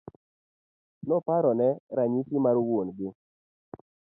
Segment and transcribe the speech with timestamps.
[1.07, 3.07] Noparone ranyisi mar wuon gi.